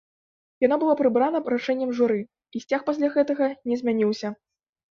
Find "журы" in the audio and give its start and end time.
2.01-2.19